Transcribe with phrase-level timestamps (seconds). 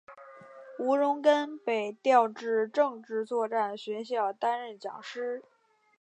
[0.79, 5.43] 吴荣根被调至政治作战学校担任讲师。